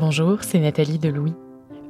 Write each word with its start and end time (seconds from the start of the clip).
Bonjour, 0.00 0.38
c'est 0.40 0.58
Nathalie 0.58 0.98
Delouis. 0.98 1.34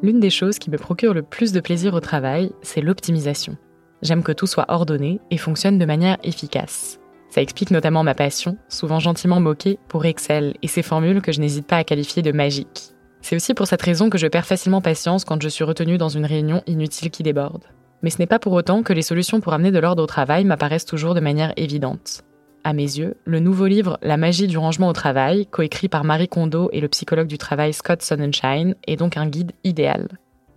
L'une 0.02 0.18
des 0.18 0.30
choses 0.30 0.58
qui 0.58 0.68
me 0.68 0.78
procure 0.78 1.14
le 1.14 1.23
plus 1.23 1.52
de 1.52 1.60
plaisir 1.60 1.94
au 1.94 2.01
travail, 2.01 2.51
c'est 2.60 2.81
l'optimisation. 2.81 3.56
J'aime 4.03 4.25
que 4.25 4.33
tout 4.33 4.48
soit 4.48 4.64
ordonné 4.67 5.21
et 5.30 5.37
fonctionne 5.37 5.79
de 5.79 5.85
manière 5.85 6.19
efficace. 6.25 6.99
Ça 7.29 7.41
explique 7.41 7.71
notamment 7.71 8.03
ma 8.03 8.17
passion, 8.17 8.59
souvent 8.69 8.99
gentiment 8.99 9.38
moquée, 9.38 9.79
pour 9.87 10.07
Excel 10.07 10.54
et 10.61 10.67
ses 10.67 10.83
formules 10.83 11.23
que 11.23 11.31
je 11.31 11.38
n'hésite 11.38 11.69
pas 11.69 11.77
à 11.77 11.85
qualifier 11.85 12.21
de 12.21 12.33
magiques. 12.33 12.95
C'est 13.20 13.36
aussi 13.36 13.54
pour 13.54 13.68
cette 13.68 13.82
raison 13.82 14.11
que 14.11 14.18
je 14.18 14.27
perds 14.27 14.45
facilement 14.45 14.80
patience 14.80 15.24
quand 15.24 15.40
je 15.40 15.48
suis 15.48 15.62
retenue 15.62 15.96
dans 15.96 16.08
une 16.08 16.27
réunion 16.27 16.64
inutile 16.66 17.12
qui 17.12 17.22
déborde. 17.22 17.62
Mais 18.02 18.11
ce 18.11 18.18
n'est 18.18 18.27
pas 18.27 18.40
pour 18.40 18.54
autant 18.54 18.82
que 18.82 18.92
les 18.92 19.02
solutions 19.02 19.40
pour 19.40 19.52
amener 19.52 19.70
de 19.70 19.79
l'ordre 19.79 20.02
au 20.02 20.06
travail 20.06 20.45
m'apparaissent 20.45 20.84
toujours 20.84 21.14
de 21.14 21.20
manière 21.20 21.52
évidente. 21.56 22.24
À 22.62 22.74
mes 22.74 22.82
yeux, 22.82 23.16
le 23.24 23.40
nouveau 23.40 23.66
livre 23.66 23.98
La 24.02 24.18
magie 24.18 24.46
du 24.46 24.58
rangement 24.58 24.88
au 24.88 24.92
travail, 24.92 25.46
coécrit 25.46 25.88
par 25.88 26.04
Marie 26.04 26.29
Kondo 26.29 26.68
et 26.72 26.80
le 26.80 26.88
psychologue 26.88 27.27
du 27.27 27.38
travail 27.38 27.72
Scott 27.72 28.02
Sonnenschein, 28.02 28.74
est 28.86 28.96
donc 28.96 29.16
un 29.16 29.27
guide 29.27 29.52
idéal. 29.64 30.09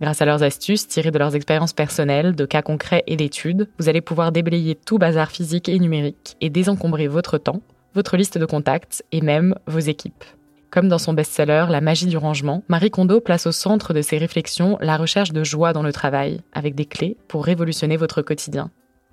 Grâce 0.02 0.20
à 0.20 0.26
leurs 0.26 0.42
astuces 0.42 0.86
tirées 0.86 1.12
de 1.12 1.18
leurs 1.18 1.34
expériences 1.34 1.72
personnelles, 1.72 2.34
de 2.34 2.44
cas 2.44 2.60
concrets 2.60 3.04
et 3.06 3.16
d'études, 3.16 3.70
vous 3.78 3.88
allez 3.88 4.02
pouvoir 4.02 4.32
déblayer 4.32 4.74
tout 4.74 4.98
bazar 4.98 5.30
physique 5.30 5.68
et 5.68 5.78
numérique 5.78 6.36
et 6.42 6.50
désencombrer 6.50 7.08
votre 7.08 7.38
temps, 7.38 7.62
votre 7.94 8.18
liste 8.18 8.36
de 8.36 8.44
contacts 8.44 9.02
et 9.10 9.22
même 9.22 9.54
vos 9.66 9.78
équipes. 9.78 10.24
Comme 10.70 10.88
dans 10.88 10.98
son 10.98 11.14
best-seller 11.14 11.66
La 11.70 11.80
magie 11.80 12.06
du 12.06 12.18
rangement, 12.18 12.64
Marie 12.68 12.90
Kondo 12.90 13.20
place 13.20 13.46
au 13.46 13.52
centre 13.52 13.94
de 13.94 14.02
ses 14.02 14.18
réflexions 14.18 14.76
la 14.80 14.98
recherche 14.98 15.32
de 15.32 15.42
joie 15.42 15.72
dans 15.72 15.82
le 15.82 15.92
travail, 15.92 16.40
avec 16.52 16.74
des 16.74 16.84
clés 16.84 17.16
pour 17.28 17.46
révolutionner 17.46 17.96
votre 17.96 18.20
quotidien. 18.20 18.70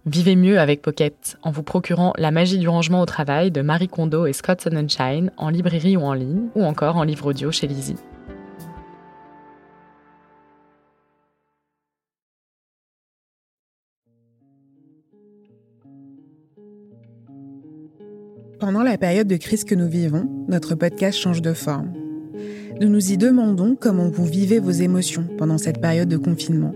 Vivez 0.07 0.35
mieux 0.35 0.59
avec 0.59 0.81
Pocket 0.81 1.37
en 1.43 1.51
vous 1.51 1.61
procurant 1.61 2.11
La 2.17 2.31
magie 2.31 2.57
du 2.57 2.67
rangement 2.67 3.01
au 3.01 3.05
travail 3.05 3.51
de 3.51 3.61
Marie 3.61 3.87
Kondo 3.87 4.25
et 4.25 4.33
Scott 4.33 4.59
Sonnenschein 4.59 5.29
en 5.37 5.49
librairie 5.49 5.95
ou 5.95 6.01
en 6.01 6.15
ligne, 6.15 6.47
ou 6.55 6.63
encore 6.63 6.97
en 6.97 7.03
livre 7.03 7.27
audio 7.27 7.51
chez 7.51 7.67
Lizzie. 7.67 7.97
Pendant 18.59 18.81
la 18.81 18.97
période 18.97 19.27
de 19.27 19.37
crise 19.37 19.63
que 19.63 19.75
nous 19.75 19.87
vivons, 19.87 20.27
notre 20.47 20.73
podcast 20.73 21.19
change 21.19 21.43
de 21.43 21.53
forme. 21.53 21.93
Nous 22.79 22.89
nous 22.89 23.11
y 23.11 23.17
demandons 23.17 23.75
comment 23.79 24.09
vous 24.09 24.25
vivez 24.25 24.57
vos 24.57 24.71
émotions 24.71 25.27
pendant 25.37 25.59
cette 25.59 25.79
période 25.79 26.09
de 26.09 26.17
confinement 26.17 26.73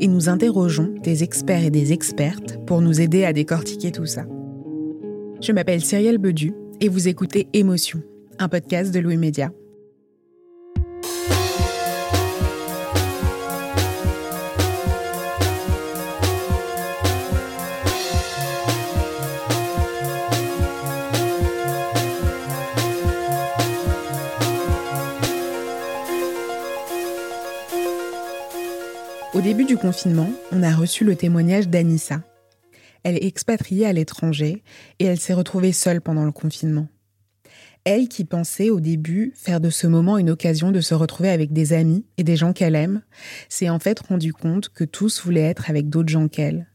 et 0.00 0.08
nous 0.08 0.28
interrogeons 0.28 0.94
des 1.02 1.22
experts 1.22 1.64
et 1.64 1.70
des 1.70 1.92
expertes 1.92 2.58
pour 2.66 2.80
nous 2.80 3.00
aider 3.00 3.24
à 3.24 3.32
décortiquer 3.32 3.92
tout 3.92 4.06
ça. 4.06 4.24
Je 5.40 5.52
m'appelle 5.52 5.84
Cyrielle 5.84 6.18
Bedu 6.18 6.54
et 6.80 6.88
vous 6.88 7.08
écoutez 7.08 7.48
Émotion, 7.52 8.02
un 8.38 8.48
podcast 8.48 8.92
de 8.92 9.00
Louis 9.00 9.16
Média. 9.16 9.52
Début 29.54 29.66
du 29.66 29.76
confinement, 29.76 30.28
on 30.50 30.64
a 30.64 30.74
reçu 30.74 31.04
le 31.04 31.14
témoignage 31.14 31.68
d'Anissa. 31.68 32.24
Elle 33.04 33.14
est 33.14 33.24
expatriée 33.24 33.86
à 33.86 33.92
l'étranger 33.92 34.64
et 34.98 35.04
elle 35.04 35.20
s'est 35.20 35.32
retrouvée 35.32 35.70
seule 35.70 36.00
pendant 36.00 36.24
le 36.24 36.32
confinement. 36.32 36.88
Elle 37.84 38.08
qui 38.08 38.24
pensait 38.24 38.70
au 38.70 38.80
début 38.80 39.32
faire 39.36 39.60
de 39.60 39.70
ce 39.70 39.86
moment 39.86 40.18
une 40.18 40.30
occasion 40.30 40.72
de 40.72 40.80
se 40.80 40.92
retrouver 40.92 41.28
avec 41.28 41.52
des 41.52 41.72
amis 41.72 42.04
et 42.18 42.24
des 42.24 42.34
gens 42.34 42.52
qu'elle 42.52 42.74
aime, 42.74 43.02
s'est 43.48 43.68
en 43.68 43.78
fait 43.78 44.00
rendu 44.00 44.32
compte 44.32 44.70
que 44.70 44.82
tous 44.82 45.22
voulaient 45.22 45.42
être 45.42 45.70
avec 45.70 45.88
d'autres 45.88 46.08
gens 46.08 46.26
qu'elle, 46.26 46.66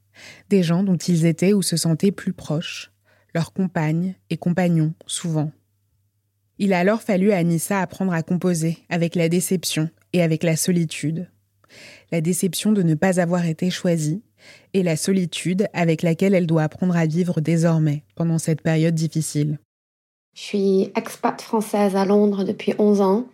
des 0.50 0.64
gens 0.64 0.84
dont 0.84 0.96
ils 0.96 1.26
étaient 1.26 1.52
ou 1.52 1.62
se 1.62 1.76
sentaient 1.76 2.14
plus 2.14 2.32
proches, 2.32 2.94
leurs 3.36 3.52
compagnes 3.52 4.16
et 4.30 4.38
compagnons 4.38 4.94
souvent. 5.06 5.52
Il 6.60 6.72
a 6.72 6.80
alors 6.80 7.02
fallu 7.02 7.34
à 7.34 7.40
Anissa 7.40 7.82
apprendre 7.82 8.14
à 8.14 8.24
composer 8.24 8.78
avec 8.88 9.16
la 9.16 9.28
déception 9.28 9.90
et 10.14 10.22
avec 10.22 10.44
la 10.44 10.56
solitude 10.56 11.28
la 12.12 12.22
déception 12.22 12.72
de 12.72 12.84
ne 12.84 12.96
pas 12.96 13.20
avoir 13.20 13.46
été 13.46 13.70
choisie 13.70 14.22
et 14.74 14.84
la 14.84 14.96
solitude 14.96 15.68
avec 15.74 16.02
laquelle 16.02 16.34
elle 16.34 16.48
doit 16.48 16.64
apprendre 16.64 16.96
à 16.96 17.06
vivre 17.06 17.42
désormais 17.42 18.04
pendant 18.16 18.38
cette 18.38 18.62
période 18.62 18.96
difficile. 18.96 19.60
Je 20.36 20.42
suis 20.42 20.92
expat 20.96 21.42
française 21.42 21.96
à 21.96 22.06
Londres 22.06 22.44
depuis 22.44 22.74
11 22.78 23.02
ans 23.02 23.26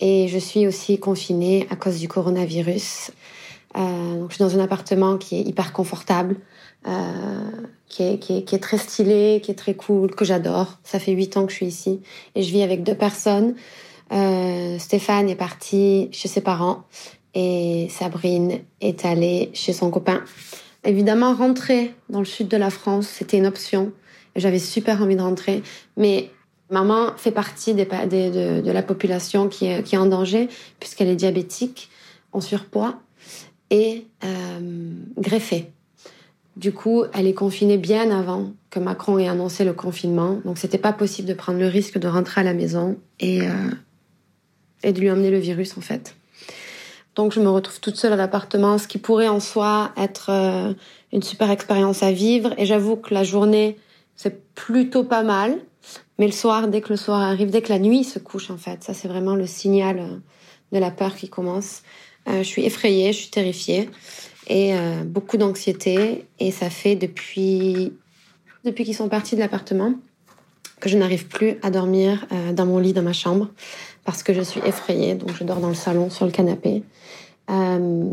et 0.00 0.28
je 0.28 0.38
suis 0.38 0.66
aussi 0.66 0.98
confinée 0.98 1.66
à 1.70 1.76
cause 1.76 1.98
du 1.98 2.08
coronavirus. 2.08 3.10
Euh, 3.76 4.26
je 4.28 4.34
suis 4.34 4.44
dans 4.44 4.56
un 4.56 4.62
appartement 4.62 5.18
qui 5.18 5.36
est 5.36 5.42
hyper 5.42 5.72
confortable, 5.72 6.36
euh, 6.86 7.50
qui, 7.88 8.02
est, 8.04 8.62
très 8.62 8.78
stylé, 8.78 9.40
qui 9.42 9.50
est 9.50 9.56
très 9.56 9.74
cool, 9.74 10.14
que 10.14 10.24
j'adore. 10.24 10.78
Ça 10.84 10.98
fait 10.98 11.12
8 11.12 11.36
ans 11.36 11.46
que 11.46 11.50
je 11.50 11.56
suis 11.56 11.66
ici 11.66 12.00
et 12.34 12.42
je 12.42 12.52
vis 12.52 12.62
avec 12.62 12.82
deux 12.82 12.94
personnes. 12.94 13.54
Euh, 14.12 14.78
Stéphane 14.78 15.28
est 15.28 15.36
parti 15.36 16.08
chez 16.12 16.28
ses 16.28 16.40
parents 16.40 16.84
et 17.34 17.88
Sabrine 17.90 18.60
est 18.80 19.04
allée 19.04 19.50
chez 19.54 19.72
son 19.72 19.90
copain. 19.90 20.22
Évidemment, 20.84 21.34
rentrer 21.34 21.94
dans 22.08 22.20
le 22.20 22.24
sud 22.24 22.48
de 22.48 22.56
la 22.56 22.70
France, 22.70 23.08
c'était 23.08 23.38
une 23.38 23.46
option. 23.46 23.92
J'avais 24.36 24.58
super 24.58 25.02
envie 25.02 25.16
de 25.16 25.22
rentrer, 25.22 25.62
mais 25.96 26.30
maman 26.70 27.16
fait 27.16 27.30
partie 27.30 27.74
de, 27.74 28.70
la 28.70 28.82
population 28.82 29.48
qui 29.48 29.66
est, 29.66 29.96
en 29.96 30.06
danger 30.06 30.48
puisqu'elle 30.80 31.08
est 31.08 31.16
diabétique, 31.16 31.90
en 32.32 32.40
surpoids 32.40 33.00
et 33.70 34.06
euh, 34.24 34.90
greffée. 35.16 35.70
Du 36.56 36.72
coup, 36.72 37.04
elle 37.12 37.26
est 37.26 37.34
confinée 37.34 37.78
bien 37.78 38.16
avant 38.16 38.52
que 38.70 38.78
Macron 38.78 39.18
ait 39.18 39.26
annoncé 39.28 39.64
le 39.64 39.72
confinement, 39.72 40.40
donc 40.44 40.58
c'était 40.58 40.78
pas 40.78 40.92
possible 40.92 41.26
de 41.26 41.34
prendre 41.34 41.58
le 41.58 41.66
risque 41.66 41.98
de 41.98 42.06
rentrer 42.06 42.42
à 42.42 42.44
la 42.44 42.54
maison 42.54 42.96
et, 43.18 43.42
euh, 43.42 43.70
et 44.84 44.92
de 44.92 45.00
lui 45.00 45.10
emmener 45.10 45.30
le 45.30 45.38
virus 45.38 45.76
en 45.76 45.80
fait. 45.80 46.14
Donc 47.14 47.32
je 47.32 47.40
me 47.40 47.48
retrouve 47.48 47.80
toute 47.80 47.96
seule 47.96 48.12
à 48.12 48.16
l'appartement, 48.16 48.78
ce 48.78 48.88
qui 48.88 48.98
pourrait 48.98 49.28
en 49.28 49.40
soi 49.40 49.92
être 49.96 50.30
euh, 50.30 50.74
une 51.12 51.22
super 51.22 51.50
expérience 51.50 52.02
à 52.02 52.12
vivre. 52.12 52.52
Et 52.58 52.66
j'avoue 52.66 52.96
que 52.96 53.14
la 53.14 53.24
journée, 53.24 53.76
c'est 54.16 54.52
plutôt 54.54 55.04
pas 55.04 55.22
mal. 55.22 55.58
Mais 56.18 56.26
le 56.26 56.32
soir, 56.32 56.68
dès 56.68 56.80
que 56.80 56.90
le 56.90 56.96
soir 56.96 57.20
arrive, 57.20 57.50
dès 57.50 57.62
que 57.62 57.72
la 57.72 57.78
nuit 57.78 58.04
se 58.04 58.18
couche 58.18 58.50
en 58.50 58.56
fait, 58.56 58.82
ça 58.82 58.94
c'est 58.94 59.08
vraiment 59.08 59.34
le 59.34 59.46
signal 59.46 59.98
euh, 59.98 60.16
de 60.72 60.78
la 60.78 60.90
peur 60.90 61.14
qui 61.14 61.28
commence. 61.28 61.82
Euh, 62.28 62.38
je 62.38 62.48
suis 62.48 62.64
effrayée, 62.64 63.12
je 63.12 63.18
suis 63.18 63.30
terrifiée 63.30 63.90
et 64.46 64.74
beaucoup 65.06 65.38
d'anxiété. 65.38 66.26
Et 66.38 66.50
ça 66.50 66.68
fait 66.68 66.96
depuis 66.96 67.94
depuis 68.62 68.84
qu'ils 68.84 68.94
sont 68.94 69.08
partis 69.08 69.36
de 69.36 69.40
l'appartement 69.40 69.94
que 70.80 70.88
je 70.88 70.98
n'arrive 70.98 71.28
plus 71.28 71.58
à 71.62 71.70
dormir 71.70 72.26
euh, 72.32 72.52
dans 72.52 72.66
mon 72.66 72.78
lit 72.78 72.92
dans 72.92 73.02
ma 73.02 73.12
chambre 73.12 73.48
parce 74.04 74.22
que 74.22 74.32
je 74.32 74.42
suis 74.42 74.60
effrayée. 74.66 75.14
Donc 75.14 75.30
je 75.34 75.44
dors 75.44 75.60
dans 75.60 75.68
le 75.68 75.74
salon 75.74 76.10
sur 76.10 76.26
le 76.26 76.32
canapé. 76.32 76.82
Euh, 77.50 78.04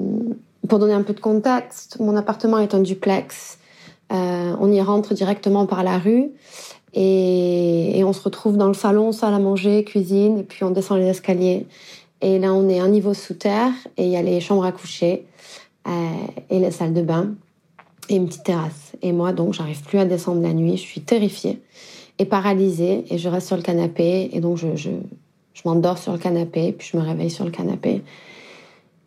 pour 0.68 0.80
donner 0.80 0.94
un 0.94 1.04
peu 1.04 1.14
de 1.14 1.20
contexte, 1.20 2.00
mon 2.00 2.16
appartement 2.16 2.60
est 2.60 2.74
un 2.74 2.80
duplex. 2.80 3.58
Euh, 4.12 4.56
on 4.60 4.72
y 4.72 4.82
rentre 4.82 5.14
directement 5.14 5.66
par 5.66 5.84
la 5.84 5.98
rue 5.98 6.32
et, 6.94 8.02
on 8.06 8.14
se 8.14 8.22
retrouve 8.22 8.58
dans 8.58 8.68
le 8.68 8.74
salon, 8.74 9.12
salle 9.12 9.34
à 9.34 9.40
manger, 9.40 9.86
cuisine, 9.86 10.40
et 10.40 10.44
puis 10.44 10.64
on 10.64 10.72
descend 10.72 11.00
les 11.00 11.08
escaliers. 11.08 11.66
Et 12.22 12.38
là, 12.40 12.54
on 12.54 12.68
est 12.68 12.80
un 12.80 12.90
niveau 12.90 13.14
sous 13.14 13.36
terre 13.36 13.72
et 13.98 14.06
il 14.06 14.10
y 14.10 14.18
a 14.18 14.22
les 14.22 14.42
chambres 14.42 14.66
à 14.66 14.72
coucher 14.72 15.26
et 16.50 16.60
les 16.60 16.72
salles 16.72 16.94
de 16.94 17.02
bain 17.02 17.34
et 18.10 18.16
une 18.16 18.28
petite 18.28 18.44
terrasse. 18.44 18.92
Et 19.02 19.14
moi, 19.14 19.32
donc, 19.32 19.54
j'arrive 19.54 19.82
plus 19.84 19.98
à 19.98 20.06
descendre 20.06 20.42
la 20.42 20.54
nuit. 20.54 20.78
Je 20.78 20.82
suis 20.82 21.02
terrifiée 21.02 21.62
et 22.20 22.26
paralysée 22.26 23.06
et 23.10 23.18
je 23.18 23.30
reste 23.30 23.48
sur 23.48 23.58
le 23.58 23.64
canapé 23.64 24.30
et 24.32 24.40
donc 24.40 24.58
je, 24.58 24.76
je, 24.76 24.92
je 25.54 25.62
m'endors 25.66 25.98
sur 25.98 26.14
le 26.14 26.20
canapé 26.20 26.72
puis 26.72 26.90
je 26.92 26.98
me 26.98 27.04
réveille 27.04 27.30
sur 27.30 27.46
le 27.46 27.52
canapé 27.52 28.02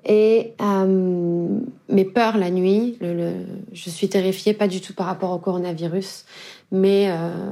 et 0.07 0.53
euh, 0.61 1.59
mes 1.89 2.05
peurs 2.05 2.37
la 2.37 2.51
nuit, 2.51 2.99
je 3.01 3.91
suis 3.91 4.09
terrifiée, 4.09 4.53
pas 4.53 4.69
du 4.69 4.81
tout 4.81 4.93
par 4.93 5.07
rapport 5.07 5.31
au 5.31 5.39
coronavirus, 5.39 6.27
mais 6.71 7.07
euh, 7.09 7.51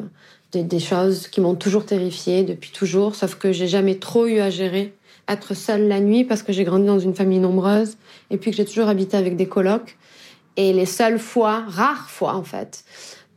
des, 0.53 0.63
des, 0.63 0.79
choses 0.79 1.29
qui 1.29 1.41
m'ont 1.41 1.55
toujours 1.55 1.87
terrifiée 1.87 2.43
depuis 2.43 2.71
toujours, 2.71 3.15
sauf 3.15 3.37
que 3.37 3.53
j'ai 3.53 3.69
jamais 3.69 3.95
trop 3.95 4.27
eu 4.27 4.41
à 4.41 4.51
gérer 4.51 4.93
être 5.29 5.55
seule 5.55 5.89
la 5.89 6.01
nuit 6.01 6.25
parce 6.25 6.43
que 6.43 6.53
j'ai 6.53 6.65
grandi 6.65 6.87
dans 6.87 6.99
une 6.99 7.15
famille 7.15 7.39
nombreuse 7.39 7.97
et 8.31 8.37
puis 8.37 8.51
que 8.51 8.57
j'ai 8.57 8.67
toujours 8.67 8.89
habité 8.89 9.17
avec 9.17 9.37
des 9.37 9.47
colocs. 9.47 9.97
Et 10.57 10.75
les 10.75 10.85
seules 10.85 11.19
fois, 11.19 11.65
rares 11.67 12.11
fois 12.11 12.35
en 12.35 12.43
fait, 12.43 12.85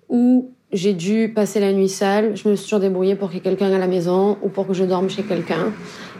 où 0.10 0.52
j'ai 0.76 0.94
dû 0.94 1.32
passer 1.34 1.60
la 1.60 1.72
nuit 1.72 1.90
seule. 1.90 2.36
Je 2.36 2.48
me 2.50 2.56
suis 2.56 2.66
toujours 2.66 2.80
débrouillée 2.80 3.16
pour 3.16 3.30
qu'il 3.30 3.38
y 3.38 3.40
ait 3.40 3.44
quelqu'un 3.44 3.72
à 3.72 3.78
la 3.80 3.88
maison 3.88 4.38
ou 4.42 4.50
pour 4.50 4.68
que 4.68 4.74
je 4.74 4.84
dorme 4.84 5.10
chez 5.10 5.24
quelqu'un. 5.24 5.72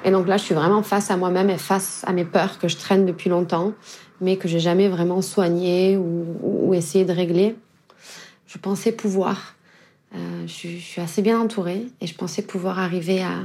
Et 0.04 0.12
donc 0.12 0.28
là, 0.28 0.38
je 0.38 0.44
suis 0.44 0.56
vraiment 0.56 0.84
face 0.84 1.12
à 1.12 1.18
moi-même 1.18 1.50
et 1.50 1.58
face 1.58 2.04
à 2.08 2.14
mes 2.14 2.26
peurs 2.26 2.60
que 2.60 2.68
je 2.68 2.78
traîne 2.78 3.06
depuis 3.06 3.30
longtemps, 3.30 3.74
mais 4.22 4.38
que 4.38 4.48
j'ai 4.48 4.60
jamais 4.60 4.88
vraiment 4.88 5.22
soigné 5.22 5.98
ou, 5.98 6.26
ou, 6.42 6.74
essayé 6.74 7.06
de 7.06 7.12
régler. 7.12 7.56
Je 8.48 8.58
pensais 8.58 8.92
pouvoir. 8.92 9.56
Euh, 10.16 10.48
je, 10.48 10.78
suis 10.78 11.02
assez 11.02 11.22
bien 11.22 11.40
entourée 11.40 11.88
et 12.00 12.08
je 12.08 12.16
pensais 12.16 12.42
pouvoir 12.42 12.80
arriver 12.80 13.22
à, 13.22 13.40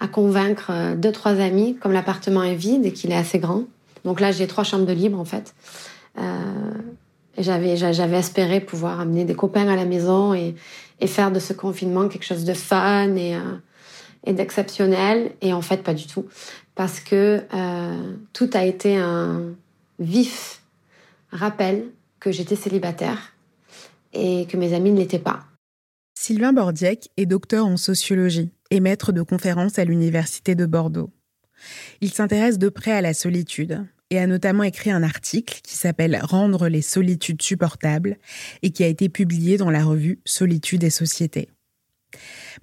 à 0.00 0.08
convaincre 0.08 0.70
euh, 0.70 0.94
deux 0.94 1.12
trois 1.12 1.40
amis, 1.40 1.76
comme 1.80 1.92
l'appartement 1.92 2.42
est 2.42 2.56
vide 2.56 2.84
et 2.84 2.92
qu'il 2.92 3.10
est 3.12 3.16
assez 3.16 3.38
grand. 3.38 3.64
Donc 4.04 4.20
là, 4.20 4.32
j'ai 4.32 4.46
trois 4.46 4.64
chambres 4.64 4.86
de 4.86 4.92
libre 4.92 5.18
en 5.18 5.24
fait. 5.24 5.54
Euh, 6.18 6.72
j'avais 7.38 7.76
j'avais 7.76 8.18
espéré 8.18 8.60
pouvoir 8.60 9.00
amener 9.00 9.24
des 9.24 9.34
copains 9.34 9.68
à 9.68 9.76
la 9.76 9.84
maison 9.84 10.34
et, 10.34 10.54
faire 11.06 11.32
de 11.32 11.38
ce 11.40 11.54
confinement 11.54 12.08
quelque 12.08 12.24
chose 12.24 12.44
de 12.44 12.52
fun 12.52 13.14
et 13.16 13.34
euh, 13.34 13.56
et 14.26 14.32
d'exceptionnel. 14.32 15.32
Et 15.40 15.52
en 15.52 15.62
fait, 15.62 15.82
pas 15.82 15.94
du 15.94 16.06
tout, 16.06 16.26
parce 16.74 17.00
que 17.00 17.42
euh, 17.54 18.14
tout 18.32 18.50
a 18.52 18.64
été 18.64 18.96
un 18.96 19.54
vif 19.98 20.62
rappel 21.30 21.86
que 22.18 22.30
j'étais 22.30 22.56
célibataire 22.56 23.32
et 24.12 24.46
que 24.46 24.56
mes 24.56 24.74
amis 24.74 24.92
ne 24.92 24.98
l'étaient 24.98 25.18
pas. 25.18 25.40
Sylvain 26.14 26.52
Bordiec 26.52 27.08
est 27.16 27.26
docteur 27.26 27.64
en 27.64 27.76
sociologie 27.76 28.50
et 28.70 28.80
maître 28.80 29.12
de 29.12 29.22
conférences 29.22 29.78
à 29.78 29.84
l'Université 29.84 30.54
de 30.54 30.66
Bordeaux. 30.66 31.10
Il 32.00 32.12
s'intéresse 32.12 32.58
de 32.58 32.68
près 32.68 32.92
à 32.92 33.00
la 33.00 33.14
solitude 33.14 33.86
et 34.10 34.18
a 34.18 34.26
notamment 34.26 34.64
écrit 34.64 34.90
un 34.90 35.02
article 35.02 35.60
qui 35.62 35.76
s'appelle 35.76 36.18
Rendre 36.22 36.68
les 36.68 36.82
solitudes 36.82 37.42
supportables 37.42 38.18
et 38.62 38.70
qui 38.70 38.84
a 38.84 38.88
été 38.88 39.08
publié 39.08 39.56
dans 39.56 39.70
la 39.70 39.84
revue 39.84 40.20
Solitude 40.24 40.84
et 40.84 40.90
Société. 40.90 41.48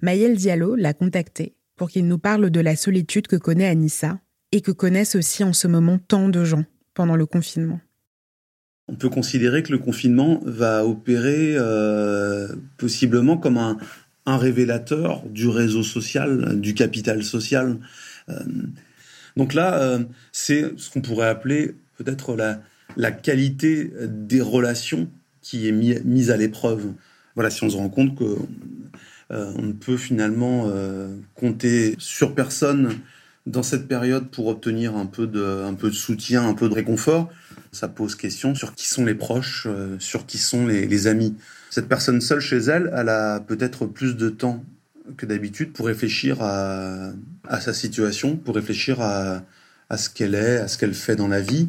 Maëlle 0.02 0.36
Diallo 0.36 0.76
l'a 0.76 0.92
contacté 0.92 1.54
pour 1.76 1.90
qu'il 1.90 2.06
nous 2.06 2.18
parle 2.18 2.50
de 2.50 2.60
la 2.60 2.76
solitude 2.76 3.26
que 3.26 3.36
connaît 3.36 3.66
Anissa 3.66 4.20
et 4.52 4.60
que 4.60 4.72
connaissent 4.72 5.14
aussi 5.14 5.42
en 5.44 5.52
ce 5.52 5.68
moment 5.68 5.98
tant 5.98 6.28
de 6.28 6.44
gens 6.44 6.64
pendant 6.94 7.16
le 7.16 7.26
confinement. 7.26 7.80
On 8.88 8.94
peut 8.94 9.10
considérer 9.10 9.62
que 9.62 9.72
le 9.72 9.78
confinement 9.78 10.40
va 10.44 10.84
opérer 10.84 11.54
euh, 11.56 12.48
possiblement 12.78 13.36
comme 13.36 13.58
un, 13.58 13.78
révélateur 14.26 15.22
du 15.26 15.48
réseau 15.48 15.82
social, 15.82 16.60
du 16.60 16.74
capital 16.74 17.24
social. 17.24 17.78
Euh, 18.28 18.34
donc 19.38 19.54
là, 19.54 19.80
euh, 19.80 20.04
c'est 20.32 20.78
ce 20.78 20.90
qu'on 20.90 21.00
pourrait 21.00 21.28
appeler 21.28 21.74
peut-être 21.96 22.36
la, 22.36 22.60
la 22.96 23.10
qualité 23.10 23.90
des 24.02 24.42
relations 24.42 25.08
qui 25.40 25.66
est 25.66 25.72
mise 25.72 26.30
à 26.30 26.36
l'épreuve. 26.36 26.92
Voilà, 27.34 27.48
si 27.48 27.64
on 27.64 27.70
se 27.70 27.76
rend 27.76 27.88
compte 27.88 28.18
que 28.18 28.36
on 29.30 29.62
ne 29.62 29.72
peut 29.72 29.98
finalement 29.98 30.72
compter 31.34 31.94
sur 31.98 32.34
personne 32.34 32.98
dans 33.48 33.62
cette 33.62 33.88
période 33.88 34.28
pour 34.28 34.46
obtenir 34.46 34.96
un 34.96 35.06
peu 35.06 35.26
de, 35.26 35.64
un 35.64 35.74
peu 35.74 35.88
de 35.88 35.94
soutien, 35.94 36.46
un 36.46 36.54
peu 36.54 36.68
de 36.68 36.74
réconfort, 36.74 37.30
ça 37.72 37.88
pose 37.88 38.14
question 38.14 38.54
sur 38.54 38.74
qui 38.74 38.86
sont 38.86 39.04
les 39.04 39.14
proches, 39.14 39.66
euh, 39.68 39.96
sur 39.98 40.26
qui 40.26 40.38
sont 40.38 40.66
les, 40.66 41.06
amis. 41.06 41.34
Cette 41.70 41.88
personne 41.88 42.20
seule 42.20 42.40
chez 42.40 42.58
elle, 42.58 42.92
elle 42.94 43.08
a 43.08 43.40
peut-être 43.40 43.86
plus 43.86 44.16
de 44.16 44.28
temps 44.28 44.64
que 45.16 45.26
d'habitude 45.26 45.72
pour 45.72 45.86
réfléchir 45.86 46.42
à, 46.42 47.12
sa 47.60 47.72
situation, 47.74 48.36
pour 48.36 48.54
réfléchir 48.54 49.00
à, 49.00 49.42
ce 49.96 50.10
qu'elle 50.10 50.34
est, 50.34 50.58
à 50.58 50.68
ce 50.68 50.78
qu'elle 50.78 50.94
fait 50.94 51.16
dans 51.16 51.28
la 51.28 51.40
vie. 51.40 51.68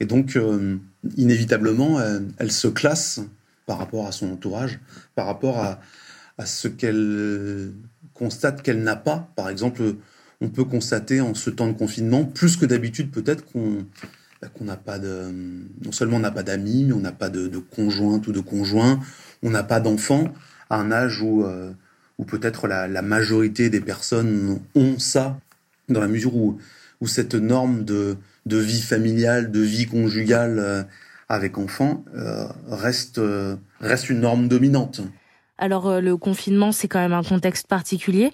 Et 0.00 0.06
donc, 0.06 0.36
euh, 0.36 0.76
inévitablement, 1.16 2.00
elle, 2.38 2.52
se 2.52 2.68
classe 2.68 3.20
par 3.66 3.78
rapport 3.78 4.06
à 4.06 4.12
son 4.12 4.32
entourage, 4.32 4.80
par 5.14 5.26
rapport 5.26 5.58
à, 5.58 5.80
ce 6.44 6.68
qu'elle 6.68 7.72
constate 8.14 8.62
qu'elle 8.62 8.82
n'a 8.82 8.96
pas. 8.96 9.30
Par 9.34 9.48
exemple, 9.48 9.96
on 10.40 10.48
peut 10.48 10.64
constater 10.64 11.20
en 11.20 11.34
ce 11.34 11.50
temps 11.50 11.66
de 11.66 11.72
confinement, 11.72 12.24
plus 12.24 12.56
que 12.56 12.64
d'habitude 12.64 13.10
peut-être 13.10 13.44
qu'on 13.44 13.84
n'a 14.60 14.76
pas 14.76 14.98
de, 14.98 15.32
non 15.84 15.92
seulement 15.92 16.18
on 16.18 16.20
n'a 16.20 16.30
pas 16.30 16.44
d'amis, 16.44 16.84
mais 16.84 16.92
on 16.92 17.00
n'a 17.00 17.12
pas 17.12 17.28
de, 17.28 17.48
de 17.48 17.58
ou 17.58 18.32
de 18.32 18.40
conjoint, 18.40 19.00
on 19.42 19.50
n'a 19.50 19.64
pas 19.64 19.80
d'enfants 19.80 20.32
à 20.70 20.76
un 20.76 20.92
âge 20.92 21.22
où, 21.22 21.44
euh, 21.44 21.72
où 22.18 22.24
peut-être 22.24 22.66
la, 22.66 22.88
la, 22.88 23.02
majorité 23.02 23.70
des 23.70 23.80
personnes 23.80 24.60
ont 24.74 24.98
ça, 24.98 25.38
dans 25.88 26.00
la 26.00 26.08
mesure 26.08 26.34
où, 26.34 26.58
où 27.00 27.06
cette 27.06 27.34
norme 27.34 27.84
de, 27.84 28.16
de 28.46 28.56
vie 28.56 28.82
familiale, 28.82 29.50
de 29.50 29.60
vie 29.60 29.86
conjugale 29.86 30.58
euh, 30.58 30.82
avec 31.28 31.58
enfants 31.58 32.04
euh, 32.16 32.46
reste, 32.68 33.20
reste 33.80 34.10
une 34.10 34.20
norme 34.20 34.48
dominante. 34.48 35.00
Alors 35.58 36.00
le 36.00 36.16
confinement, 36.16 36.72
c'est 36.72 36.88
quand 36.88 37.00
même 37.00 37.12
un 37.12 37.24
contexte 37.24 37.66
particulier. 37.66 38.32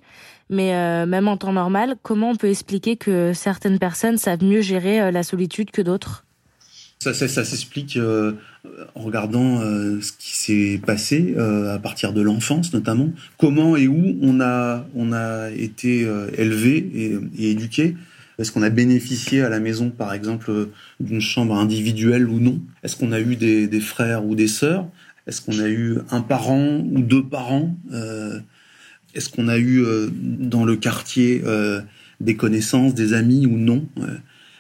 Mais 0.51 0.75
euh, 0.75 1.07
même 1.07 1.29
en 1.29 1.37
temps 1.37 1.53
normal, 1.53 1.97
comment 2.03 2.31
on 2.31 2.37
peut 2.37 2.49
expliquer 2.49 2.97
que 2.97 3.33
certaines 3.33 3.79
personnes 3.79 4.19
savent 4.19 4.45
mieux 4.45 4.61
gérer 4.61 5.01
euh, 5.01 5.11
la 5.11 5.23
solitude 5.23 5.71
que 5.71 5.83
d'autres? 5.83 6.24
Ça, 6.99 7.13
ça, 7.13 7.45
s'explique 7.45 7.97
euh, 7.97 8.33
en 8.95 9.03
regardant 9.03 9.61
ce 9.61 10.13
qui 10.13 10.37
s'est 10.37 10.81
passé 10.85 11.35
à 11.37 11.79
partir 11.79 12.13
de 12.13 12.23
l'enfance 12.23 12.73
notamment. 12.73 13.11
Comment 13.39 13.77
et 13.77 13.89
où 13.89 14.17
on 14.23 14.41
a, 14.41 14.87
on 14.95 15.13
a 15.13 15.51
été 15.51 16.09
élevé 16.39 17.21
et, 17.39 17.51
éduqué. 17.51 17.95
Est-ce 18.39 18.51
qu'on 18.51 18.63
a 18.63 18.71
bénéficié 18.71 19.43
à 19.43 19.49
la 19.49 19.61
maison, 19.61 19.91
par 19.91 20.13
exemple, 20.13 20.69
d'une 20.99 21.21
chambre 21.21 21.57
individuelle 21.57 22.29
ou 22.29 22.41
non? 22.41 22.61
Est-ce 22.83 22.97
qu'on 22.97 23.13
a 23.13 23.21
eu 23.21 23.37
des, 23.37 23.81
frères 23.81 24.25
ou 24.25 24.35
des 24.35 24.49
sœurs? 24.49 24.89
Est-ce 25.27 25.41
qu'on 25.41 25.59
a 25.59 25.69
eu 25.69 25.99
un 26.11 26.21
parent 26.21 26.79
ou 26.79 27.01
deux 27.01 27.25
parents? 27.25 27.77
Euh, 27.93 28.41
est-ce 29.15 29.31
qu'on 29.31 29.49
a 29.49 29.57
eu 29.57 29.83
euh, 29.83 30.09
dans 30.13 30.65
le 30.65 30.77
quartier 30.77 31.43
euh, 31.47 31.81
des 32.21 32.37
connaissances, 32.37 32.95
des 32.95 33.15
amis 33.15 33.47
ou 33.47 33.57
non? 33.57 33.87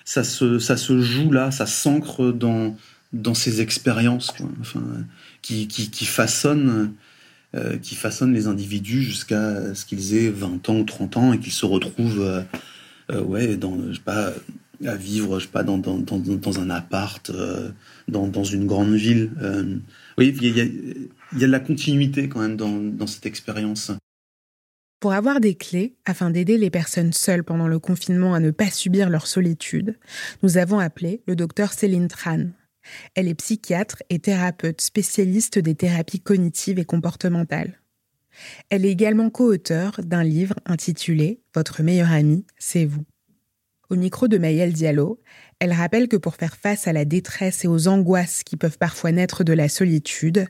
Ça 0.04 0.24
se, 0.24 0.58
ça 0.58 0.76
se 0.76 1.00
joue 1.00 1.30
là, 1.30 1.50
ça 1.50 1.66
s'ancre 1.66 2.32
dans, 2.32 2.76
dans 3.12 3.34
ces 3.34 3.60
expériences 3.60 4.32
enfin, 4.60 4.82
qui, 5.42 5.68
qui, 5.68 5.90
qui 5.90 6.04
façonnent 6.04 6.92
euh, 7.54 7.78
qui 7.78 7.94
façonnent 7.94 8.34
les 8.34 8.48
individus 8.48 9.02
jusqu'à 9.02 9.74
ce 9.74 9.84
qu'ils 9.86 10.16
aient 10.16 10.28
20 10.30 10.68
ans 10.68 10.78
ou 10.78 10.84
30 10.84 11.16
ans 11.16 11.32
et 11.32 11.38
qu'ils 11.38 11.52
se 11.52 11.66
retrouvent 11.66 12.44
ouais, 13.12 13.56
dans, 13.56 13.78
je 13.88 13.94
sais 13.94 14.00
pas, 14.00 14.32
à 14.84 14.96
vivre 14.96 15.38
je 15.38 15.44
sais 15.44 15.50
pas, 15.50 15.62
dans, 15.62 15.78
dans, 15.78 15.98
dans, 15.98 16.18
dans 16.18 16.60
un 16.60 16.70
appart, 16.70 17.30
dans, 18.08 18.26
dans 18.26 18.44
une 18.44 18.66
grande 18.66 18.94
ville. 18.94 19.30
oui, 20.18 20.34
il 20.40 20.56
y 20.56 20.60
a, 20.60 20.64
il 20.64 21.40
y 21.40 21.44
a 21.44 21.46
de 21.46 21.52
la 21.52 21.60
continuité 21.60 22.28
quand 22.28 22.40
même 22.40 22.56
dans, 22.56 22.78
dans 22.78 23.06
cette 23.06 23.26
expérience. 23.26 23.92
Pour 25.04 25.12
avoir 25.12 25.38
des 25.38 25.54
clés 25.54 25.98
afin 26.06 26.30
d'aider 26.30 26.56
les 26.56 26.70
personnes 26.70 27.12
seules 27.12 27.44
pendant 27.44 27.68
le 27.68 27.78
confinement 27.78 28.32
à 28.32 28.40
ne 28.40 28.50
pas 28.50 28.70
subir 28.70 29.10
leur 29.10 29.26
solitude, 29.26 29.98
nous 30.42 30.56
avons 30.56 30.78
appelé 30.78 31.20
le 31.26 31.36
docteur 31.36 31.74
Céline 31.74 32.08
Tran. 32.08 32.46
Elle 33.14 33.28
est 33.28 33.34
psychiatre 33.34 34.02
et 34.08 34.18
thérapeute 34.18 34.80
spécialiste 34.80 35.58
des 35.58 35.74
thérapies 35.74 36.20
cognitives 36.20 36.78
et 36.78 36.86
comportementales. 36.86 37.82
Elle 38.70 38.86
est 38.86 38.90
également 38.92 39.28
co-auteure 39.28 40.00
d'un 40.02 40.24
livre 40.24 40.54
intitulé 40.64 41.42
Votre 41.54 41.82
meilleur 41.82 42.10
ami, 42.10 42.46
c'est 42.56 42.86
vous. 42.86 43.04
Au 43.90 43.96
micro 43.96 44.26
de 44.26 44.38
Maëlle 44.38 44.72
Diallo, 44.72 45.20
elle 45.64 45.72
rappelle 45.72 46.08
que 46.08 46.16
pour 46.18 46.34
faire 46.34 46.56
face 46.56 46.86
à 46.86 46.92
la 46.92 47.06
détresse 47.06 47.64
et 47.64 47.68
aux 47.68 47.88
angoisses 47.88 48.42
qui 48.44 48.58
peuvent 48.58 48.76
parfois 48.76 49.12
naître 49.12 49.44
de 49.44 49.54
la 49.54 49.70
solitude, 49.70 50.46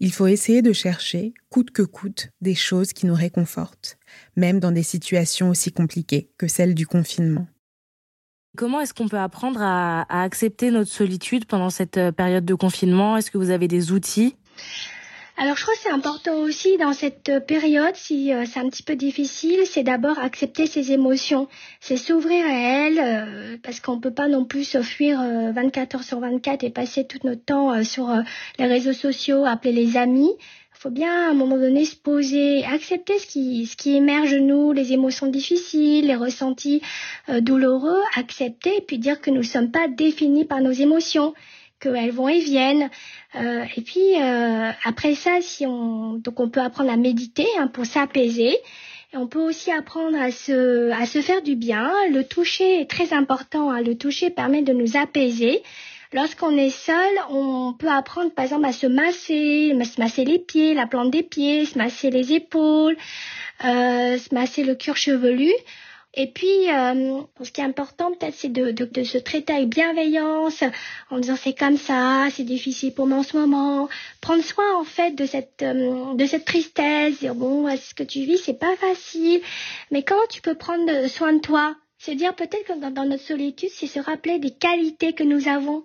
il 0.00 0.12
faut 0.12 0.26
essayer 0.26 0.60
de 0.60 0.74
chercher, 0.74 1.32
coûte 1.48 1.70
que 1.70 1.80
coûte, 1.80 2.28
des 2.42 2.54
choses 2.54 2.92
qui 2.92 3.06
nous 3.06 3.14
réconfortent, 3.14 3.96
même 4.36 4.60
dans 4.60 4.70
des 4.70 4.82
situations 4.82 5.48
aussi 5.48 5.72
compliquées 5.72 6.30
que 6.36 6.46
celle 6.46 6.74
du 6.74 6.86
confinement. 6.86 7.46
Comment 8.54 8.82
est-ce 8.82 8.92
qu'on 8.92 9.08
peut 9.08 9.18
apprendre 9.18 9.62
à, 9.62 10.02
à, 10.02 10.24
accepter 10.24 10.70
notre 10.70 10.90
solitude 10.90 11.46
pendant 11.46 11.70
cette 11.70 11.96
euh, 11.96 12.12
période 12.12 12.44
de 12.44 12.54
confinement? 12.54 13.16
Est-ce 13.16 13.30
que 13.30 13.38
vous 13.38 13.50
avez 13.50 13.66
des 13.66 13.92
outils? 13.92 14.36
Alors 15.40 15.56
je 15.56 15.62
crois 15.62 15.72
que 15.72 15.80
c'est 15.80 15.90
important 15.90 16.36
aussi 16.40 16.76
dans 16.76 16.92
cette 16.92 17.46
période, 17.46 17.94
si 17.94 18.30
euh, 18.30 18.44
c'est 18.44 18.60
un 18.60 18.68
petit 18.68 18.82
peu 18.82 18.94
difficile, 18.94 19.60
c'est 19.64 19.82
d'abord 19.82 20.18
accepter 20.18 20.66
ses 20.66 20.92
émotions, 20.92 21.48
c'est 21.80 21.96
s'ouvrir 21.96 22.44
à 22.44 22.52
elles, 22.52 23.00
euh, 23.02 23.56
parce 23.62 23.80
qu'on 23.80 23.98
peut 23.98 24.12
pas 24.12 24.28
non 24.28 24.44
plus 24.44 24.64
s'enfuir 24.64 25.18
24 25.18 25.94
euh, 25.94 25.96
heures 25.96 26.04
sur 26.04 26.20
24 26.20 26.62
et 26.62 26.68
passer 26.68 27.06
tout 27.06 27.20
notre 27.24 27.42
temps 27.42 27.82
sur 27.84 28.14
les 28.58 28.66
réseaux 28.66 28.92
sociaux, 28.92 29.46
appeler 29.46 29.72
les 29.72 29.96
amis. 29.96 30.30
Il 30.38 30.78
faut 30.78 30.90
bien 30.90 31.28
à 31.28 31.30
un 31.30 31.34
moment 31.34 31.56
donné 31.56 31.86
se 31.86 31.96
poser, 31.96 32.62
accepter 32.66 33.18
ce 33.18 33.26
qui, 33.26 33.64
ce 33.64 33.76
qui 33.76 33.96
émerge 33.96 34.32
de 34.32 34.40
nous, 34.40 34.72
les 34.72 34.92
émotions 34.92 35.28
difficiles, 35.28 36.08
les 36.08 36.16
ressentis 36.16 36.82
douloureux, 37.40 38.02
accepter 38.14 38.76
et 38.76 38.82
puis 38.82 38.98
dire 38.98 39.22
que 39.22 39.30
nous 39.30 39.38
ne 39.38 39.42
sommes 39.42 39.70
pas 39.70 39.88
définis 39.88 40.44
par 40.44 40.60
nos 40.60 40.70
émotions 40.70 41.32
qu'elles 41.80 42.12
vont 42.12 42.28
et 42.28 42.40
viennent. 42.40 42.90
Euh, 43.34 43.64
et 43.76 43.80
puis 43.80 44.20
euh, 44.20 44.70
après 44.84 45.14
ça, 45.14 45.38
si 45.40 45.66
on 45.66 46.14
donc 46.14 46.38
on 46.40 46.48
peut 46.48 46.60
apprendre 46.60 46.90
à 46.90 46.96
méditer 46.96 47.46
hein, 47.58 47.66
pour 47.66 47.86
s'apaiser. 47.86 48.56
On 49.12 49.26
peut 49.26 49.40
aussi 49.40 49.72
apprendre 49.72 50.16
à 50.20 50.30
se 50.30 50.90
à 50.92 51.04
se 51.06 51.20
faire 51.20 51.42
du 51.42 51.56
bien. 51.56 51.90
Le 52.12 52.22
toucher 52.22 52.80
est 52.80 52.88
très 52.88 53.12
important. 53.12 53.70
Hein. 53.70 53.80
Le 53.80 53.96
toucher 53.96 54.30
permet 54.30 54.62
de 54.62 54.72
nous 54.72 54.96
apaiser. 54.96 55.62
Lorsqu'on 56.12 56.56
est 56.56 56.70
seul, 56.70 57.10
on 57.30 57.72
peut 57.72 57.88
apprendre 57.88 58.32
par 58.32 58.44
exemple 58.44 58.66
à 58.66 58.72
se 58.72 58.86
masser, 58.86 59.72
se 59.84 60.00
masser 60.00 60.24
les 60.24 60.40
pieds, 60.40 60.74
la 60.74 60.86
plante 60.86 61.10
des 61.10 61.22
pieds, 61.22 61.66
se 61.66 61.78
masser 61.78 62.10
les 62.10 62.32
épaules, 62.32 62.96
euh, 63.64 64.18
se 64.18 64.34
masser 64.34 64.64
le 64.64 64.74
cuir 64.74 64.96
chevelu 64.96 65.52
Et 66.14 66.26
puis, 66.32 66.68
euh, 66.68 67.20
ce 67.40 67.52
qui 67.52 67.60
est 67.60 67.64
important 67.64 68.10
peut-être, 68.12 68.34
c'est 68.34 68.48
de, 68.48 68.72
de, 68.72 68.84
de, 68.84 69.04
se 69.04 69.16
traiter 69.16 69.52
avec 69.52 69.68
bienveillance, 69.68 70.64
en 71.08 71.18
disant 71.20 71.36
c'est 71.36 71.56
comme 71.56 71.76
ça, 71.76 72.26
c'est 72.32 72.42
difficile 72.44 72.92
pour 72.92 73.06
moi 73.06 73.18
en 73.18 73.22
ce 73.22 73.36
moment. 73.36 73.88
Prendre 74.20 74.42
soin 74.42 74.76
en 74.76 74.84
fait 74.84 75.12
de 75.12 75.24
cette 75.24 75.62
euh, 75.62 76.14
de 76.14 76.26
cette 76.26 76.44
tristesse, 76.44 77.20
dire 77.20 77.36
bon, 77.36 77.68
ce 77.76 77.94
que 77.94 78.02
tu 78.02 78.20
vis, 78.24 78.38
c'est 78.38 78.58
pas 78.58 78.74
facile, 78.76 79.40
mais 79.92 80.02
comment 80.02 80.26
tu 80.28 80.40
peux 80.40 80.56
prendre 80.56 81.06
soin 81.08 81.32
de 81.32 81.40
toi? 81.40 81.76
Se 81.98 82.10
dire 82.10 82.34
peut-être 82.34 82.64
que 82.64 82.80
dans, 82.80 82.90
dans 82.90 83.04
notre 83.04 83.22
solitude, 83.22 83.68
c'est 83.72 83.86
se 83.86 84.00
rappeler 84.00 84.38
des 84.40 84.52
qualités 84.52 85.12
que 85.12 85.22
nous 85.22 85.46
avons. 85.48 85.84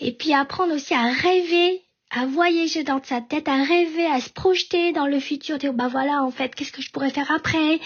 Et 0.00 0.12
puis 0.12 0.32
apprendre 0.32 0.74
aussi 0.74 0.94
à 0.94 1.10
rêver 1.10 1.82
à 2.10 2.26
voyager 2.26 2.84
dans 2.84 3.02
sa 3.02 3.20
tête, 3.20 3.48
à 3.48 3.62
rêver, 3.62 4.06
à 4.06 4.20
se 4.20 4.30
projeter 4.30 4.92
dans 4.92 5.06
le 5.06 5.20
futur, 5.20 5.58
dire 5.58 5.74
bah 5.74 5.88
voilà 5.88 6.22
en 6.22 6.30
fait 6.30 6.54
qu'est-ce 6.54 6.72
que 6.72 6.82
je 6.82 6.90
pourrais 6.90 7.10
faire 7.10 7.30
après, 7.30 7.80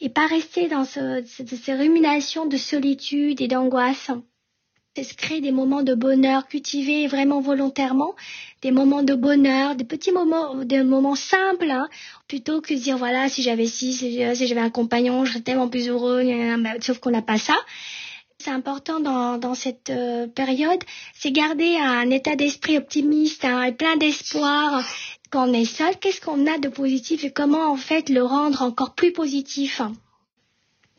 et 0.00 0.08
pas 0.08 0.26
rester 0.26 0.68
dans 0.68 0.84
ce, 0.84 1.22
ces 1.24 1.74
ruminations 1.74 2.46
de 2.46 2.56
solitude 2.56 3.40
et 3.40 3.48
d'angoisse. 3.48 4.10
C'est 4.96 5.04
se 5.04 5.14
créer 5.14 5.40
des 5.40 5.52
moments 5.52 5.82
de 5.82 5.94
bonheur, 5.94 6.48
cultiver 6.48 7.06
vraiment 7.06 7.40
volontairement 7.40 8.14
des 8.62 8.72
moments 8.72 9.04
de 9.04 9.14
bonheur, 9.14 9.76
des 9.76 9.84
petits 9.84 10.10
moments, 10.10 10.56
des 10.64 10.82
moments 10.82 11.14
simples, 11.14 11.70
hein, 11.70 11.88
plutôt 12.26 12.60
que 12.60 12.74
dire 12.74 12.96
voilà 12.96 13.28
si 13.28 13.42
j'avais 13.42 13.66
ci, 13.66 13.92
si 13.92 14.16
j'avais 14.16 14.60
un 14.60 14.70
compagnon, 14.70 15.24
je 15.24 15.32
serais 15.32 15.42
tellement 15.42 15.68
plus 15.68 15.88
heureux, 15.88 16.22
sauf 16.80 16.98
qu'on 16.98 17.10
n'a 17.10 17.22
pas 17.22 17.38
ça 17.38 17.54
c'est 18.40 18.50
important 18.50 19.00
dans, 19.00 19.36
dans 19.36 19.54
cette 19.54 19.90
euh, 19.90 20.28
période, 20.28 20.82
c'est 21.12 21.32
garder 21.32 21.76
un 21.76 22.08
état 22.10 22.36
d'esprit 22.36 22.78
optimiste 22.78 23.44
hein, 23.44 23.64
et 23.64 23.72
plein 23.72 23.96
d'espoir. 23.96 24.84
Quand 25.30 25.48
on 25.48 25.52
est 25.52 25.64
seul, 25.64 25.96
qu'est-ce 25.96 26.20
qu'on 26.20 26.46
a 26.46 26.58
de 26.58 26.68
positif 26.68 27.24
et 27.24 27.32
comment 27.32 27.72
en 27.72 27.76
fait 27.76 28.08
le 28.08 28.22
rendre 28.22 28.62
encore 28.62 28.94
plus 28.94 29.12
positif? 29.12 29.82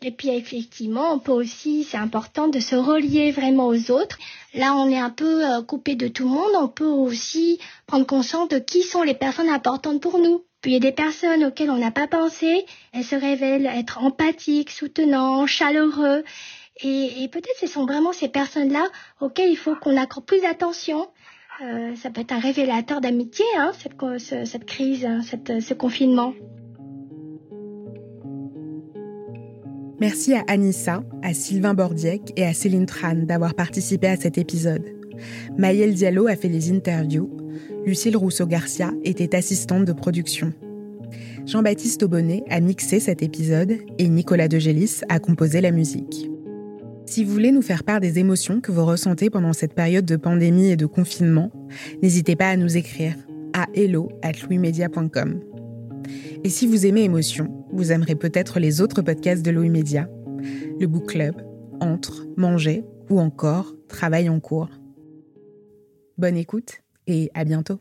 Et 0.01 0.11
puis 0.11 0.29
effectivement, 0.29 1.13
on 1.13 1.19
peut 1.19 1.31
aussi, 1.31 1.85
c'est 1.85 1.97
important 1.97 2.49
de 2.49 2.59
se 2.59 2.75
relier 2.75 3.31
vraiment 3.31 3.67
aux 3.67 3.91
autres. 3.91 4.17
Là, 4.53 4.73
on 4.75 4.89
est 4.89 4.99
un 4.99 5.09
peu 5.09 5.45
euh, 5.45 5.61
coupé 5.61 5.95
de 5.95 6.09
tout 6.09 6.23
le 6.23 6.29
monde. 6.29 6.51
On 6.57 6.67
peut 6.67 6.85
aussi 6.85 7.59
prendre 7.85 8.05
conscience 8.05 8.49
de 8.49 8.59
qui 8.59 8.83
sont 8.83 9.03
les 9.03 9.13
personnes 9.13 9.49
importantes 9.49 10.01
pour 10.01 10.19
nous. 10.19 10.43
Puis 10.61 10.71
il 10.71 10.73
y 10.73 10.77
a 10.77 10.81
des 10.81 10.91
personnes 10.91 11.45
auxquelles 11.45 11.71
on 11.71 11.77
n'a 11.77 11.91
pas 11.91 12.07
pensé. 12.07 12.65
Elles 12.91 13.05
se 13.05 13.15
révèlent 13.15 13.65
être 13.65 14.03
empathiques, 14.03 14.71
soutenants, 14.71 15.47
chaleureux. 15.47 16.23
Et, 16.81 17.27
peut-être 17.31 17.57
ce 17.59 17.67
sont 17.67 17.85
vraiment 17.85 18.13
ces 18.13 18.29
personnes-là 18.29 18.87
auxquelles 19.19 19.51
il 19.51 19.57
faut 19.57 19.75
qu'on 19.75 19.97
accorde 19.97 20.25
plus 20.25 20.41
d'attention. 20.41 21.07
Euh, 21.61 21.93
ça 21.95 22.09
peut 22.09 22.21
être 22.21 22.31
un 22.31 22.39
révélateur 22.39 23.01
d'amitié, 23.01 23.43
hein, 23.57 23.71
cette, 23.73 24.65
crise, 24.65 25.05
hein, 25.05 25.19
ce 25.21 25.73
confinement. 25.73 26.33
Merci 29.99 30.33
à 30.33 30.43
Anissa, 30.47 31.03
à 31.21 31.33
Sylvain 31.33 31.73
Bordiec 31.73 32.31
et 32.37 32.45
à 32.45 32.53
Céline 32.53 32.85
Tran 32.85 33.15
d'avoir 33.15 33.53
participé 33.53 34.07
à 34.07 34.15
cet 34.15 34.37
épisode. 34.37 34.85
Maëlle 35.57 35.93
Diallo 35.93 36.27
a 36.27 36.37
fait 36.37 36.47
les 36.47 36.71
interviews. 36.71 37.29
Lucille 37.85 38.15
Rousseau-Garcia 38.15 38.93
était 39.03 39.35
assistante 39.35 39.83
de 39.83 39.91
production. 39.91 40.53
Jean-Baptiste 41.45 42.03
Aubonnet 42.03 42.43
a 42.49 42.61
mixé 42.61 43.01
cet 43.01 43.21
épisode 43.21 43.79
et 43.97 44.07
Nicolas 44.07 44.47
Degélis 44.47 45.01
a 45.09 45.19
composé 45.19 45.59
la 45.59 45.71
musique. 45.71 46.29
Si 47.09 47.23
vous 47.23 47.31
voulez 47.33 47.51
nous 47.51 47.63
faire 47.63 47.83
part 47.83 47.99
des 47.99 48.19
émotions 48.19 48.61
que 48.61 48.71
vous 48.71 48.85
ressentez 48.85 49.31
pendant 49.31 49.51
cette 49.51 49.73
période 49.73 50.05
de 50.05 50.15
pandémie 50.15 50.69
et 50.69 50.75
de 50.75 50.85
confinement, 50.85 51.51
n'hésitez 52.03 52.35
pas 52.35 52.49
à 52.49 52.55
nous 52.55 52.77
écrire 52.77 53.15
à 53.53 53.65
hello@louismedia.com. 53.73 55.39
Et 56.43 56.49
si 56.49 56.67
vous 56.67 56.85
aimez 56.85 57.01
Émotion, 57.01 57.65
vous 57.73 57.91
aimerez 57.91 58.13
peut-être 58.13 58.59
les 58.59 58.79
autres 58.79 59.01
podcasts 59.01 59.43
de 59.43 59.49
Louis 59.49 59.71
Média, 59.71 60.07
le 60.79 60.85
Book 60.85 61.07
Club, 61.07 61.33
Entre, 61.79 62.27
Manger 62.37 62.85
ou 63.09 63.19
encore 63.19 63.73
Travail 63.87 64.29
en 64.29 64.39
cours. 64.39 64.69
Bonne 66.19 66.37
écoute 66.37 66.83
et 67.07 67.31
à 67.33 67.43
bientôt. 67.43 67.79